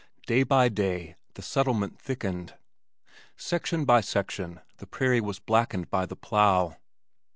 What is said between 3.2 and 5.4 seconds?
Section by section the prairie was